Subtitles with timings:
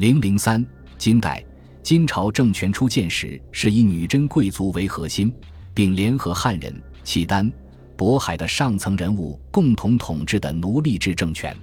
[0.00, 0.64] 零零三，
[0.96, 1.44] 金代
[1.82, 5.30] 金朝政权初建时，是以女真贵族为核心，
[5.74, 7.52] 并联合汉人、契丹、
[7.98, 11.54] 渤海的上层人物共同统治的奴隶制政权。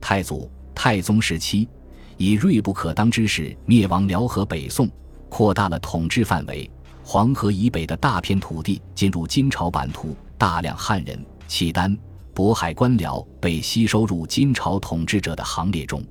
[0.00, 1.68] 太祖、太宗时期，
[2.16, 4.88] 以锐不可当之势灭亡辽和北宋，
[5.28, 6.70] 扩大了统治范围。
[7.04, 11.94] 黄河以北的大片土地进入金朝版图，大量汉人、契丹、
[12.34, 16.02] 渤海官僚被吸收入金朝统治者的行列中。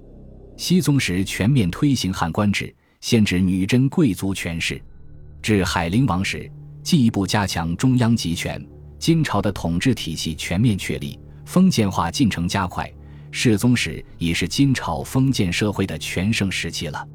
[0.58, 4.82] 熹宗时全面推行汉官制，限制女真贵族权势。
[5.42, 6.50] 至海陵王时，
[6.82, 8.66] 进一步加强中央集权，
[8.98, 12.92] 金朝的统治体系全面确立，封建化进程加快。
[13.32, 17.06] 世宗时已是金朝封建社会的全盛时期了。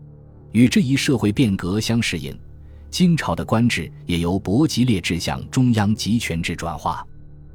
[0.53, 2.39] 与这一社会变革相适应。
[2.91, 7.07] 金朝的官制也由伯吉列制向中央集权制转化，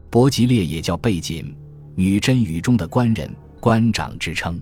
[0.09, 1.53] 伯吉列也叫贝锦，
[1.93, 3.29] 女真语中的官人、
[3.59, 4.59] 官长之称。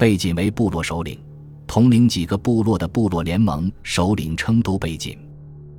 [0.00, 1.22] 贝锦为部落首领，
[1.66, 5.14] 统领几个部落的部落联盟首领称都贝锦。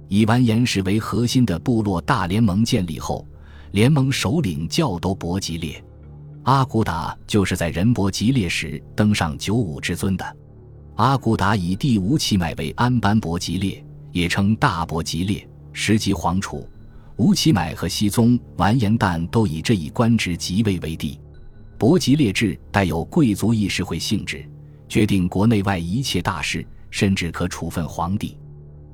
[0.09, 3.27] 以完颜氏为核心的部落大联盟建立后，
[3.71, 5.83] 联盟首领教都伯吉列。
[6.43, 10.37] 阿骨打就是在仁伯吉列时登上九五之尊的。
[10.97, 13.83] 阿骨打以弟吴乞买为安班伯吉列。
[14.11, 16.67] 也称大伯吉列，实即皇储。
[17.15, 21.17] 吴乞买和熹宗完颜旦都以这一官职即位为帝。
[21.81, 24.47] 伯吉列制带有贵族议事会性质，
[24.87, 28.37] 决定国内外一切大事，甚至可处分皇帝。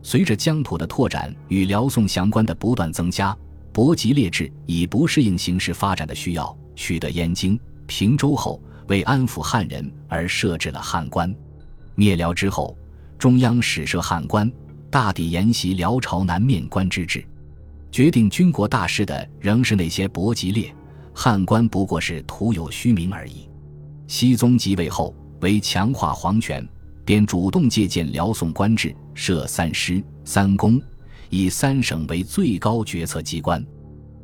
[0.01, 3.37] 随着疆土的拓展与辽宋相关的不断增加，
[3.73, 11.35] 伯吉列制以不适应形势发展的需要，取得燕京、平州后，为安抚汉人而设置了汉官。
[11.93, 12.73] 灭辽之后，
[13.17, 14.49] 中央始设汉官。
[14.89, 17.21] 大抵沿袭辽朝南面官之制，
[17.91, 20.73] 决定军国大事的仍是那些伯吉列
[21.19, 23.49] 汉官，不过是徒有虚名而已。
[24.05, 26.63] 熹宗即位后，为强化皇权，
[27.03, 30.79] 便主动借鉴辽宋官制，设三师三公，
[31.31, 33.65] 以三省为最高决策机关。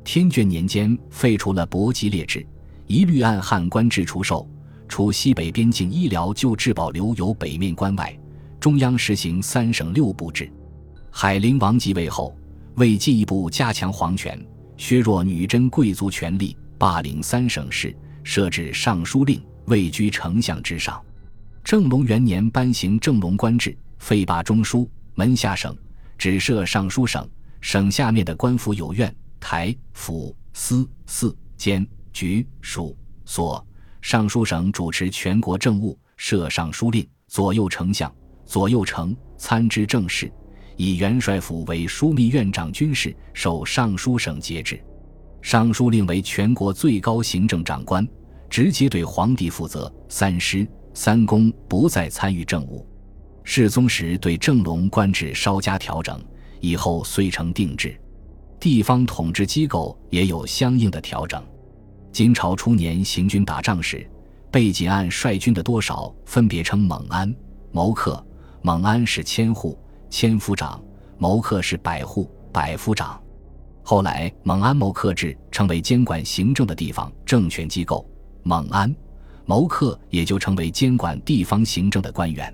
[0.03, 2.45] 天眷年间废除了伯吉列制，
[2.85, 4.47] 一律按汉官制出售，
[4.87, 8.15] 除西北边境医疗救治保留有北面关外。
[8.59, 10.47] 中央实行三省六部制，
[11.09, 12.37] 海陵王即位后，
[12.75, 14.39] 为进一步加强皇权，
[14.77, 17.95] 削弱女真贵族权力，罢领三省事，
[18.25, 21.01] 设置尚书令，位居丞相之上。
[21.63, 25.73] 正隆元年颁行正隆官制，废罢中书门下省，
[26.17, 27.25] 只设尚书省。
[27.61, 33.65] 省下面的官府有院、台、府、司、寺、监、局、署、所。
[34.01, 38.13] 尚书省主持全国政务，设尚书令，左右丞相。
[38.45, 40.29] 左右丞参知政事，
[40.75, 44.83] 以元帅府为枢密院长军事，受尚书省节制。
[45.43, 48.07] 尚书令为全国最高行政长官，
[48.49, 49.93] 直接对皇帝负责。
[50.07, 52.87] 三师三公不再参与政务。
[53.43, 56.17] 世宗时对正隆官制稍加调整，
[56.61, 57.99] 以后遂成定制。
[58.57, 61.43] 地方统治机构也有相应的调整。
[62.13, 64.09] 金朝初年行军打仗时，
[64.49, 67.35] 贝锦按率军的多少分别称蒙安、
[67.73, 68.25] 谋克。
[68.61, 69.77] 蒙安是千户
[70.09, 70.81] 千夫长，
[71.17, 73.21] 谋克是百户百夫长。
[73.93, 78.03] 后来蒙安谋克制成为监管行政的地方政权机构，
[78.41, 78.91] 蒙安
[79.45, 82.51] 谋克也就成为监管地方行政的官员。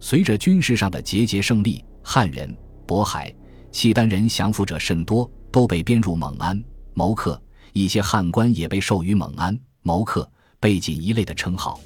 [0.00, 2.54] 随着军事上的节节胜利，汉人、
[2.86, 3.34] 渤海、
[3.72, 6.62] 契丹人降服者甚多，都被编入蒙安
[6.92, 7.40] 谋克。
[7.72, 11.80] 一些汉官也被授予蒙安谋克、背景一类的称号。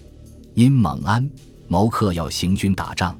[0.54, 1.30] 因蒙安
[1.68, 3.16] 谋克要行军打仗。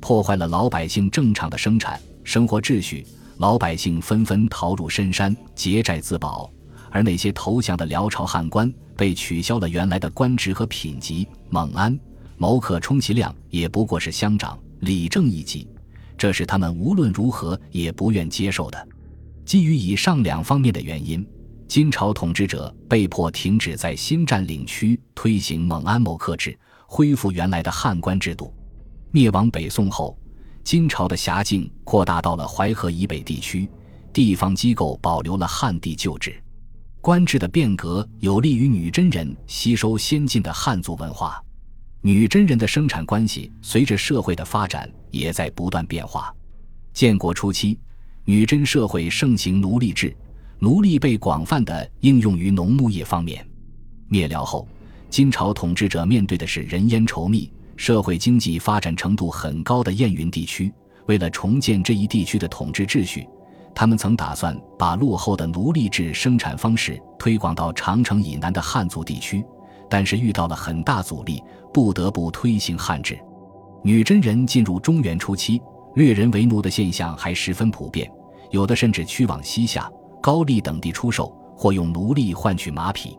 [0.00, 3.06] 破坏了老百姓正常的生产生活秩序，
[3.38, 6.50] 老百姓纷纷逃入深山结寨自保，
[6.90, 11.28] 而那些投降的辽朝汉官被取消了原来的官职和品级。
[11.50, 11.98] 蒙安、
[12.38, 15.68] 谋克充其量也不过是乡长、里正一级，
[16.16, 18.88] 这是他们无论如何也不愿接受的。
[19.44, 21.24] 基于以上两方面的原因，
[21.68, 28.52] 金朝统治者被迫停止在新占领区推行蒙安谋克制，恢复原来的汉官制度。
[29.12, 30.18] 灭亡北宋后，
[30.66, 33.70] 金朝的辖境扩大到了淮河以北地区，
[34.12, 36.42] 地方机构保留了汉地旧制，
[37.00, 41.40] 官制的变革有利于女真人吸收先进的汉族文化。
[42.00, 46.34] 女真人的生产关系随着社会的发展也在不断变化。
[46.92, 47.78] 建国初期，
[48.24, 50.16] 女真社会盛行奴隶制，
[50.58, 53.46] 奴隶被广泛的应用于农牧业方面。
[54.08, 54.66] 灭辽后，
[55.10, 57.52] 金朝统治者面对的是人烟稠密。
[57.76, 60.72] 社会经济发展程度很高的燕云地区，
[61.06, 63.28] 为了重建这一地区的统治秩序，
[63.74, 69.44] 他们曾打算把落后的奴隶制生产方式推广到长城以南的汉族地区，
[69.90, 71.42] 但是遇到了很大阻力，
[71.72, 73.18] 不得不推行汉制。
[73.82, 75.60] 女真人进入中原初期，
[75.94, 78.10] 掠人为奴的现象还十分普遍，
[78.50, 79.88] 有的甚至驱往西夏、
[80.22, 83.16] 高丽等地出售，或用奴隶换取马匹。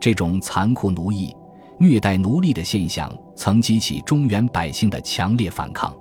[0.00, 1.34] 这种残酷奴役、
[1.80, 5.94] 虐待奴隶的现象，曾激起中原百姓的强烈反抗。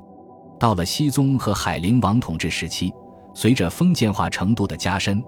[0.60, 2.92] 到了熹宗和海陵王统治时期，
[3.36, 5.24] 随着封建化程度的加深，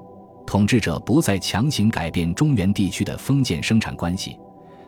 [0.47, 4.39] 统治者不再强行改变中原地区的封建生产关系，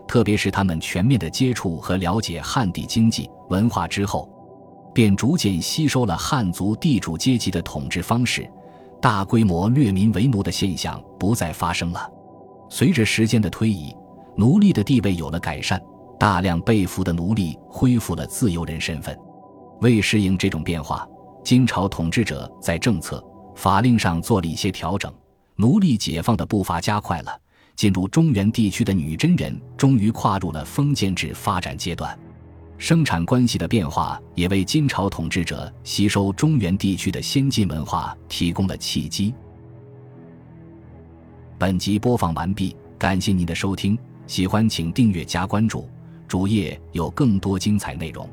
[0.08, 4.28] 特别是他们全面的接触和了解汉地经济文化之后，
[4.96, 8.50] 便逐渐吸收了汉族地主阶级的统治方式，
[9.00, 12.10] 大规模掠民为奴的现象不再发生了。
[12.68, 13.96] 随着时间的推移，
[14.36, 15.82] 奴隶的地位有了改善，
[16.20, 19.18] 大量被俘的奴隶恢复了自由人身份。
[19.82, 21.08] 为适应这种变化，
[21.44, 23.24] 金朝统治者在政策、
[23.56, 25.12] 法令上做了一些调整，
[25.56, 27.38] 奴隶解放的步伐加快了。
[27.76, 32.18] 进入中原地区的女真人终于跨入了封建制发展阶段，
[32.78, 39.34] 生产关系的变化也为金朝统治者吸收中原地区的先进文化提供了契机。
[41.58, 43.98] 本集播放完毕，感谢您的收听，
[44.32, 45.90] 喜欢请订阅加关注，
[46.26, 48.26] 主页有更多精彩内容。